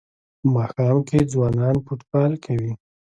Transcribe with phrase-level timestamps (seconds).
[0.39, 2.73] په ماښام کې ځوانان فوټبال کوي.